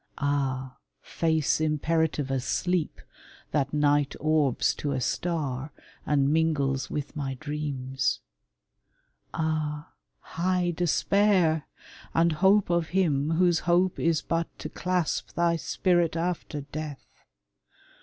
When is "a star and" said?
4.93-6.33